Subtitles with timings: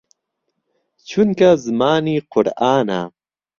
[1.09, 3.01] چونکە زمانی قورئانە